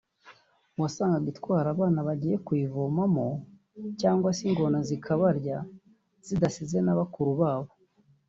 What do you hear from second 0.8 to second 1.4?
wasangaga